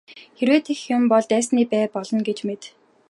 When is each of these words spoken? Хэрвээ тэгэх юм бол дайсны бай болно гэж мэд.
Хэрвээ 0.37 0.61
тэгэх 0.67 0.83
юм 0.95 1.03
бол 1.11 1.25
дайсны 1.31 1.61
бай 1.71 1.85
болно 1.95 2.19
гэж 2.27 2.37
мэд. 2.47 2.61